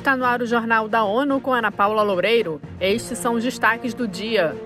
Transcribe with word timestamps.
Está 0.00 0.16
no 0.16 0.24
ar 0.24 0.40
o 0.40 0.46
Jornal 0.46 0.88
da 0.88 1.04
ONU 1.04 1.42
com 1.42 1.52
Ana 1.52 1.70
Paula 1.70 2.02
Loureiro. 2.02 2.58
Estes 2.80 3.18
são 3.18 3.34
os 3.34 3.44
destaques 3.44 3.92
do 3.92 4.08
dia. 4.08 4.56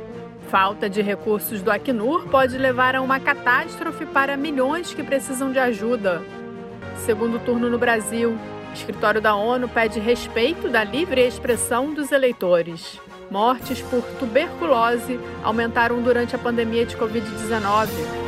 Falta 0.49 0.89
de 0.89 1.03
recursos 1.03 1.61
do 1.61 1.73
Acnur 1.73 2.29
pode 2.29 2.57
levar 2.57 2.95
a 2.95 3.03
uma 3.03 3.19
catástrofe 3.19 4.07
para 4.07 4.37
milhões 4.37 4.95
que 4.95 5.03
precisam 5.03 5.51
de 5.51 5.59
ajuda. 5.59 6.23
Segundo 6.99 7.45
turno 7.45 7.69
no 7.69 7.77
Brasil, 7.77 8.39
escritório 8.73 9.21
da 9.21 9.35
ONU 9.35 9.69
pede 9.69 9.99
respeito 9.99 10.69
da 10.69 10.85
livre 10.85 11.27
expressão 11.27 11.93
dos 11.93 12.13
eleitores. 12.13 13.01
Mortes 13.29 13.81
por 13.83 14.05
tuberculose 14.21 15.19
aumentaram 15.43 16.01
durante 16.01 16.37
a 16.37 16.39
pandemia 16.39 16.87
de 16.87 16.97
Covid-19. 16.97 18.24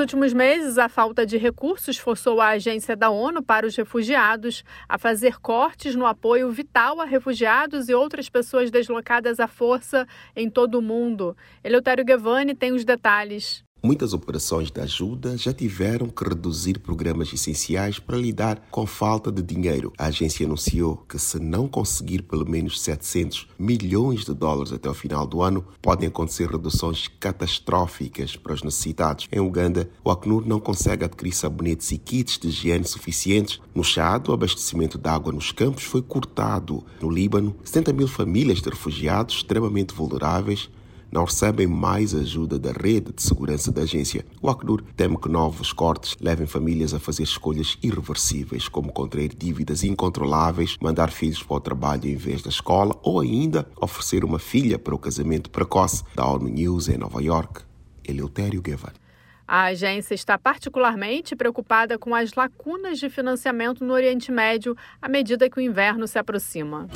Últimos 0.00 0.32
meses, 0.32 0.78
a 0.78 0.88
falta 0.88 1.24
de 1.26 1.36
recursos 1.36 1.98
forçou 1.98 2.40
a 2.40 2.48
Agência 2.48 2.96
da 2.96 3.10
ONU 3.10 3.42
para 3.42 3.66
os 3.66 3.76
Refugiados 3.76 4.64
a 4.88 4.98
fazer 4.98 5.38
cortes 5.38 5.94
no 5.94 6.06
apoio 6.06 6.50
vital 6.50 7.00
a 7.00 7.04
refugiados 7.04 7.88
e 7.88 7.94
outras 7.94 8.28
pessoas 8.28 8.70
deslocadas 8.70 9.38
à 9.38 9.46
força 9.46 10.08
em 10.34 10.48
todo 10.48 10.78
o 10.78 10.82
mundo. 10.82 11.36
Eleutério 11.62 12.04
Gavani 12.04 12.54
tem 12.54 12.72
os 12.72 12.84
detalhes. 12.84 13.62
Muitas 13.82 14.12
operações 14.12 14.70
de 14.70 14.78
ajuda 14.78 15.38
já 15.38 15.54
tiveram 15.54 16.08
que 16.08 16.22
reduzir 16.22 16.78
programas 16.80 17.32
essenciais 17.32 17.98
para 17.98 18.18
lidar 18.18 18.62
com 18.70 18.86
falta 18.86 19.32
de 19.32 19.42
dinheiro. 19.42 19.90
A 19.96 20.06
agência 20.06 20.44
anunciou 20.44 20.98
que, 21.08 21.18
se 21.18 21.38
não 21.40 21.66
conseguir 21.66 22.22
pelo 22.24 22.46
menos 22.48 22.78
700 22.78 23.48
milhões 23.58 24.26
de 24.26 24.34
dólares 24.34 24.70
até 24.70 24.90
o 24.90 24.92
final 24.92 25.26
do 25.26 25.40
ano, 25.40 25.64
podem 25.80 26.08
acontecer 26.08 26.46
reduções 26.50 27.08
catastróficas 27.18 28.36
para 28.36 28.52
os 28.52 28.62
necessitados. 28.62 29.26
Em 29.32 29.40
Uganda, 29.40 29.88
o 30.04 30.10
Acnur 30.10 30.46
não 30.46 30.60
consegue 30.60 31.06
adquirir 31.06 31.32
sabonetes 31.32 31.90
e 31.90 31.96
kits 31.96 32.38
de 32.38 32.48
higiene 32.48 32.84
suficientes. 32.84 33.60
No 33.74 33.82
Chad, 33.82 34.28
o 34.28 34.34
abastecimento 34.34 34.98
de 34.98 35.08
água 35.08 35.32
nos 35.32 35.52
campos 35.52 35.84
foi 35.84 36.02
cortado. 36.02 36.84
No 37.00 37.08
Líbano, 37.08 37.56
70 37.64 37.94
mil 37.94 38.08
famílias 38.08 38.60
de 38.60 38.68
refugiados 38.68 39.36
extremamente 39.36 39.94
vulneráveis 39.94 40.68
não 41.10 41.24
recebem 41.24 41.66
mais 41.66 42.14
ajuda 42.14 42.58
da 42.58 42.72
rede 42.72 43.12
de 43.12 43.22
segurança 43.22 43.72
da 43.72 43.82
agência. 43.82 44.24
O 44.40 44.48
Acnur 44.48 44.82
teme 44.96 45.16
que 45.18 45.28
novos 45.28 45.72
cortes 45.72 46.16
levem 46.20 46.46
famílias 46.46 46.94
a 46.94 47.00
fazer 47.00 47.22
escolhas 47.22 47.78
irreversíveis, 47.82 48.68
como 48.68 48.92
contrair 48.92 49.34
dívidas 49.34 49.82
incontroláveis, 49.84 50.76
mandar 50.80 51.10
filhos 51.10 51.42
para 51.42 51.56
o 51.56 51.60
trabalho 51.60 52.06
em 52.06 52.16
vez 52.16 52.42
da 52.42 52.50
escola 52.50 52.98
ou 53.02 53.20
ainda 53.20 53.66
oferecer 53.80 54.24
uma 54.24 54.38
filha 54.38 54.78
para 54.78 54.94
o 54.94 54.98
casamento 54.98 55.50
precoce. 55.50 56.04
Da 56.14 56.26
ONU 56.26 56.48
News 56.48 56.88
em 56.88 56.96
Nova 56.96 57.22
York, 57.22 57.62
Eleutério 58.04 58.62
Guevara. 58.62 58.94
A 59.46 59.64
agência 59.64 60.14
está 60.14 60.38
particularmente 60.38 61.34
preocupada 61.34 61.98
com 61.98 62.14
as 62.14 62.34
lacunas 62.34 63.00
de 63.00 63.10
financiamento 63.10 63.84
no 63.84 63.92
Oriente 63.92 64.30
Médio 64.30 64.76
à 65.02 65.08
medida 65.08 65.50
que 65.50 65.58
o 65.58 65.60
inverno 65.60 66.06
se 66.06 66.20
aproxima. 66.20 66.86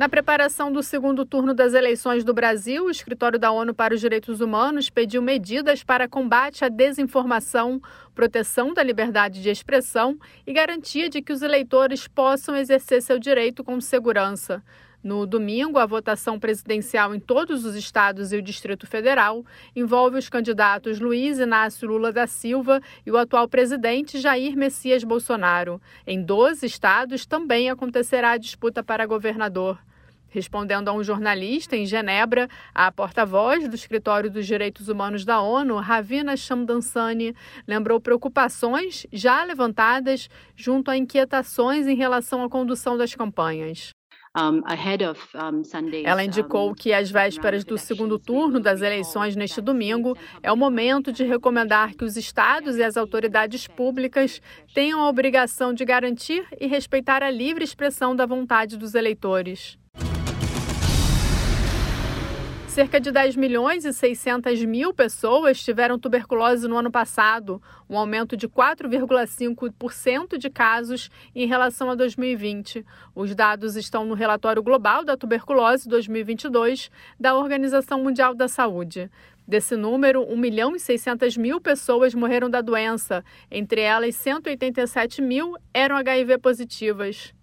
Na 0.00 0.08
preparação 0.08 0.72
do 0.72 0.82
segundo 0.82 1.26
turno 1.26 1.52
das 1.52 1.74
eleições 1.74 2.24
do 2.24 2.32
Brasil, 2.32 2.86
o 2.86 2.90
Escritório 2.90 3.38
da 3.38 3.52
ONU 3.52 3.74
para 3.74 3.92
os 3.92 4.00
Direitos 4.00 4.40
Humanos 4.40 4.88
pediu 4.88 5.20
medidas 5.20 5.84
para 5.84 6.08
combate 6.08 6.64
à 6.64 6.70
desinformação, 6.70 7.82
proteção 8.14 8.72
da 8.72 8.82
liberdade 8.82 9.42
de 9.42 9.50
expressão 9.50 10.18
e 10.46 10.54
garantia 10.54 11.10
de 11.10 11.20
que 11.20 11.34
os 11.34 11.42
eleitores 11.42 12.08
possam 12.08 12.56
exercer 12.56 13.02
seu 13.02 13.18
direito 13.18 13.62
com 13.62 13.78
segurança. 13.78 14.64
No 15.04 15.26
domingo, 15.26 15.78
a 15.78 15.84
votação 15.84 16.40
presidencial 16.40 17.14
em 17.14 17.20
todos 17.20 17.66
os 17.66 17.74
estados 17.74 18.32
e 18.32 18.38
o 18.38 18.42
Distrito 18.42 18.86
Federal 18.86 19.44
envolve 19.76 20.16
os 20.16 20.30
candidatos 20.30 20.98
Luiz 20.98 21.38
Inácio 21.38 21.86
Lula 21.86 22.10
da 22.10 22.26
Silva 22.26 22.80
e 23.04 23.10
o 23.10 23.18
atual 23.18 23.46
presidente 23.46 24.18
Jair 24.18 24.56
Messias 24.56 25.04
Bolsonaro. 25.04 25.78
Em 26.06 26.22
12 26.22 26.64
estados 26.64 27.26
também 27.26 27.68
acontecerá 27.68 28.30
a 28.30 28.38
disputa 28.38 28.82
para 28.82 29.04
governador. 29.04 29.78
Respondendo 30.30 30.88
a 30.88 30.92
um 30.92 31.02
jornalista 31.02 31.76
em 31.76 31.84
Genebra, 31.84 32.48
a 32.72 32.90
porta-voz 32.92 33.68
do 33.68 33.74
Escritório 33.74 34.30
dos 34.30 34.46
Direitos 34.46 34.88
Humanos 34.88 35.24
da 35.24 35.40
ONU, 35.40 35.76
Ravina 35.76 36.36
Shamdansani, 36.36 37.34
lembrou 37.66 38.00
preocupações 38.00 39.06
já 39.12 39.42
levantadas 39.42 40.28
junto 40.54 40.90
a 40.90 40.96
inquietações 40.96 41.88
em 41.88 41.96
relação 41.96 42.44
à 42.44 42.48
condução 42.48 42.96
das 42.96 43.14
campanhas. 43.14 43.90
Ela 46.04 46.24
indicou 46.24 46.72
que, 46.72 46.92
às 46.92 47.10
vésperas 47.10 47.64
do 47.64 47.76
segundo 47.76 48.16
turno 48.16 48.60
das 48.60 48.80
eleições 48.80 49.34
neste 49.34 49.60
domingo, 49.60 50.16
é 50.40 50.52
o 50.52 50.56
momento 50.56 51.12
de 51.12 51.24
recomendar 51.24 51.94
que 51.96 52.04
os 52.04 52.16
estados 52.16 52.76
e 52.76 52.84
as 52.84 52.96
autoridades 52.96 53.66
públicas 53.66 54.40
tenham 54.72 55.00
a 55.00 55.08
obrigação 55.08 55.74
de 55.74 55.84
garantir 55.84 56.46
e 56.60 56.68
respeitar 56.68 57.24
a 57.24 57.30
livre 57.30 57.64
expressão 57.64 58.14
da 58.14 58.24
vontade 58.24 58.76
dos 58.76 58.94
eleitores. 58.94 59.76
Cerca 62.70 63.00
de 63.00 63.10
10 63.10 63.34
milhões 63.34 63.84
e 63.84 63.92
600 63.92 64.64
mil 64.64 64.94
pessoas 64.94 65.60
tiveram 65.60 65.98
tuberculose 65.98 66.68
no 66.68 66.76
ano 66.76 66.88
passado, 66.88 67.60
um 67.88 67.98
aumento 67.98 68.36
de 68.36 68.48
4,5% 68.48 70.38
de 70.38 70.48
casos 70.48 71.10
em 71.34 71.48
relação 71.48 71.90
a 71.90 71.96
2020. 71.96 72.86
Os 73.12 73.34
dados 73.34 73.74
estão 73.74 74.04
no 74.04 74.14
relatório 74.14 74.62
global 74.62 75.04
da 75.04 75.16
tuberculose 75.16 75.88
2022 75.88 76.92
da 77.18 77.34
Organização 77.34 78.04
Mundial 78.04 78.36
da 78.36 78.46
Saúde. 78.46 79.10
Desse 79.44 79.74
número, 79.74 80.22
1 80.22 80.36
milhão 80.36 80.76
e 80.76 80.78
600 80.78 81.36
mil 81.36 81.60
pessoas 81.60 82.14
morreram 82.14 82.48
da 82.48 82.60
doença, 82.60 83.24
entre 83.50 83.80
elas 83.80 84.14
187 84.14 85.20
mil 85.20 85.56
eram 85.74 85.96
HIV 85.96 86.38
positivas. 86.38 87.34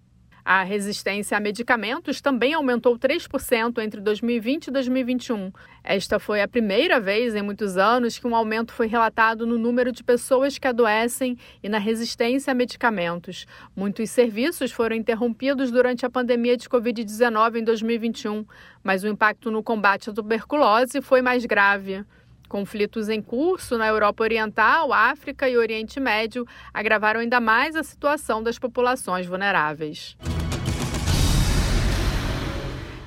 A 0.49 0.63
resistência 0.63 1.35
a 1.35 1.41
medicamentos 1.41 2.21
também 2.21 2.53
aumentou 2.53 2.97
3% 2.97 3.83
entre 3.83 3.99
2020 3.99 4.67
e 4.67 4.71
2021. 4.71 5.51
Esta 5.83 6.19
foi 6.19 6.41
a 6.41 6.47
primeira 6.47 7.01
vez 7.01 7.35
em 7.35 7.41
muitos 7.41 7.75
anos 7.75 8.17
que 8.17 8.25
um 8.25 8.33
aumento 8.33 8.71
foi 8.71 8.87
relatado 8.87 9.45
no 9.45 9.57
número 9.57 9.91
de 9.91 10.01
pessoas 10.05 10.57
que 10.57 10.65
adoecem 10.65 11.37
e 11.61 11.67
na 11.67 11.79
resistência 11.79 12.51
a 12.51 12.53
medicamentos. 12.53 13.45
Muitos 13.75 14.09
serviços 14.09 14.71
foram 14.71 14.95
interrompidos 14.95 15.69
durante 15.69 16.05
a 16.05 16.09
pandemia 16.09 16.55
de 16.55 16.69
Covid-19 16.69 17.57
em 17.57 17.63
2021, 17.65 18.45
mas 18.81 19.03
o 19.03 19.07
impacto 19.09 19.51
no 19.51 19.61
combate 19.61 20.09
à 20.09 20.13
tuberculose 20.13 21.01
foi 21.01 21.21
mais 21.21 21.45
grave. 21.45 22.05
Conflitos 22.47 23.09
em 23.09 23.21
curso 23.21 23.77
na 23.77 23.87
Europa 23.87 24.23
Oriental, 24.23 24.93
África 24.93 25.49
e 25.49 25.57
Oriente 25.57 25.99
Médio 25.99 26.47
agravaram 26.73 27.19
ainda 27.19 27.41
mais 27.41 27.75
a 27.75 27.83
situação 27.83 28.41
das 28.41 28.57
populações 28.57 29.25
vulneráveis. 29.25 30.15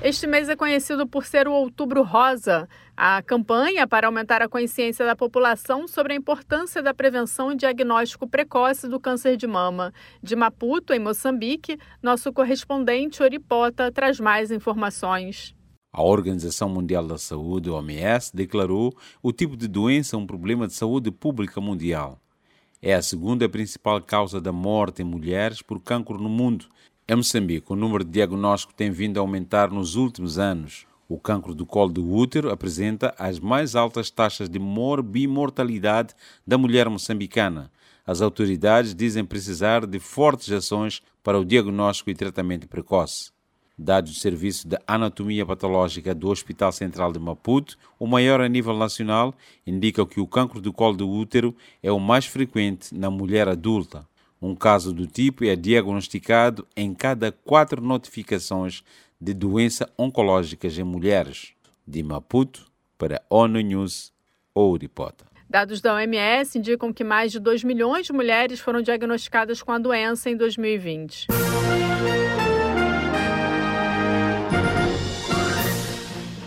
Este 0.03 0.25
mês 0.25 0.49
é 0.49 0.55
conhecido 0.55 1.05
por 1.05 1.27
ser 1.27 1.47
o 1.47 1.53
Outubro 1.53 2.01
Rosa, 2.01 2.67
a 2.97 3.21
campanha 3.21 3.85
para 3.85 4.07
aumentar 4.07 4.41
a 4.41 4.49
consciência 4.49 5.05
da 5.05 5.15
população 5.15 5.87
sobre 5.87 6.13
a 6.13 6.15
importância 6.15 6.81
da 6.81 6.91
prevenção 6.91 7.51
e 7.51 7.55
diagnóstico 7.55 8.27
precoce 8.27 8.87
do 8.87 8.99
câncer 8.99 9.37
de 9.37 9.45
mama. 9.45 9.93
De 10.19 10.35
Maputo, 10.35 10.91
em 10.91 10.97
Moçambique, 10.97 11.77
nosso 12.01 12.33
correspondente 12.33 13.21
Oripota 13.21 13.91
traz 13.91 14.19
mais 14.19 14.49
informações. 14.49 15.55
A 15.93 16.01
Organização 16.01 16.67
Mundial 16.67 17.05
da 17.05 17.19
Saúde, 17.19 17.69
OMS, 17.69 18.35
declarou 18.35 18.91
o 19.21 19.31
tipo 19.31 19.55
de 19.55 19.67
doença 19.67 20.17
um 20.17 20.25
problema 20.25 20.65
de 20.65 20.73
saúde 20.73 21.11
pública 21.11 21.61
mundial. 21.61 22.19
É 22.81 22.95
a 22.95 23.01
segunda 23.03 23.47
principal 23.47 24.01
causa 24.01 24.41
da 24.41 24.51
morte 24.51 25.03
em 25.03 25.05
mulheres 25.05 25.61
por 25.61 25.79
cancro 25.79 26.17
no 26.17 26.27
mundo 26.27 26.65
em 27.11 27.15
Moçambique, 27.17 27.73
o 27.73 27.75
número 27.75 28.05
de 28.05 28.11
diagnósticos 28.11 28.73
tem 28.73 28.89
vindo 28.89 29.17
a 29.17 29.19
aumentar 29.19 29.69
nos 29.69 29.95
últimos 29.95 30.39
anos. 30.39 30.87
O 31.09 31.19
cancro 31.19 31.53
do 31.53 31.65
colo 31.65 31.91
do 31.91 32.09
útero 32.09 32.49
apresenta 32.49 33.13
as 33.19 33.37
mais 33.37 33.75
altas 33.75 34.09
taxas 34.09 34.47
de 34.47 34.57
morbimortalidade 34.57 36.15
da 36.47 36.57
mulher 36.57 36.87
moçambicana. 36.87 37.69
As 38.07 38.21
autoridades 38.21 38.95
dizem 38.95 39.25
precisar 39.25 39.85
de 39.85 39.99
fortes 39.99 40.49
ações 40.53 41.01
para 41.21 41.37
o 41.37 41.43
diagnóstico 41.43 42.09
e 42.09 42.15
tratamento 42.15 42.65
precoce. 42.65 43.31
Dados 43.77 44.13
do 44.13 44.17
Serviço 44.17 44.65
de 44.65 44.77
Anatomia 44.87 45.45
Patológica 45.45 46.15
do 46.15 46.29
Hospital 46.29 46.71
Central 46.71 47.11
de 47.11 47.19
Maputo, 47.19 47.77
o 47.99 48.07
maior 48.07 48.39
a 48.39 48.47
nível 48.47 48.77
nacional, 48.77 49.35
indicam 49.67 50.05
que 50.05 50.21
o 50.21 50.27
cancro 50.27 50.61
do 50.61 50.71
colo 50.71 50.95
do 50.95 51.09
útero 51.09 51.53
é 51.83 51.91
o 51.91 51.99
mais 51.99 52.25
frequente 52.25 52.95
na 52.95 53.11
mulher 53.11 53.49
adulta. 53.49 54.09
Um 54.41 54.55
caso 54.55 54.91
do 54.91 55.05
tipo 55.05 55.45
é 55.45 55.55
diagnosticado 55.55 56.67
em 56.75 56.93
cada 56.95 57.31
quatro 57.31 57.79
notificações 57.79 58.83
de 59.19 59.35
doença 59.35 59.87
oncológicas 59.97 60.77
em 60.79 60.83
mulheres. 60.83 61.53
De 61.85 62.01
Maputo 62.01 62.65
para 62.97 63.21
ONU 63.29 63.61
News, 63.61 64.11
Ouripota. 64.53 65.25
Dados 65.47 65.81
da 65.81 65.93
OMS 65.93 66.57
indicam 66.57 66.91
que 66.91 67.03
mais 67.03 67.31
de 67.31 67.39
2 67.39 67.63
milhões 67.63 68.07
de 68.07 68.13
mulheres 68.13 68.59
foram 68.59 68.81
diagnosticadas 68.81 69.61
com 69.61 69.71
a 69.73 69.77
doença 69.77 70.29
em 70.29 70.37
2020. 70.37 71.27